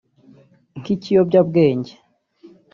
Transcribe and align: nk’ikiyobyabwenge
nk’ikiyobyabwenge 0.79 1.93